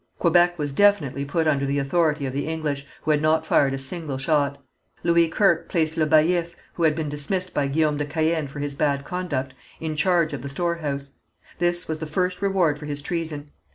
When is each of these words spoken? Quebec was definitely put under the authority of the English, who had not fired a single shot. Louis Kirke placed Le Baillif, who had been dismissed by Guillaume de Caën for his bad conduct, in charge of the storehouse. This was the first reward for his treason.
Quebec 0.17 0.57
was 0.57 0.71
definitely 0.71 1.23
put 1.23 1.45
under 1.47 1.63
the 1.63 1.77
authority 1.77 2.25
of 2.25 2.33
the 2.33 2.47
English, 2.47 2.87
who 3.03 3.11
had 3.11 3.21
not 3.21 3.45
fired 3.45 3.71
a 3.71 3.77
single 3.77 4.17
shot. 4.17 4.57
Louis 5.03 5.29
Kirke 5.29 5.69
placed 5.69 5.95
Le 5.95 6.07
Baillif, 6.07 6.55
who 6.73 6.81
had 6.81 6.95
been 6.95 7.07
dismissed 7.07 7.53
by 7.53 7.67
Guillaume 7.67 7.97
de 7.97 8.05
Caën 8.05 8.49
for 8.49 8.57
his 8.57 8.73
bad 8.73 9.05
conduct, 9.05 9.53
in 9.79 9.95
charge 9.95 10.33
of 10.33 10.41
the 10.41 10.49
storehouse. 10.49 11.19
This 11.59 11.87
was 11.87 11.99
the 11.99 12.07
first 12.07 12.41
reward 12.41 12.79
for 12.79 12.87
his 12.87 13.03
treason. 13.03 13.51